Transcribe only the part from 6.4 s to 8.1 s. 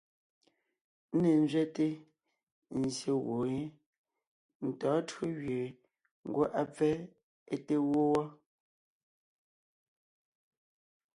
á pfɛ́ é te wó